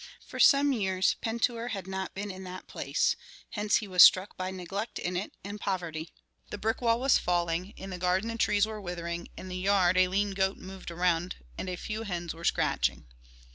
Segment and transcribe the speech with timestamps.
[0.25, 3.15] For some years Pentuer had not been in that place;
[3.51, 6.11] hence he was struck by neglect in it, and poverty.
[6.49, 9.97] The brick wall was falling, in the garden the trees were withering, in the yard
[9.97, 13.05] a lean goat moved around and a few hens were scratching.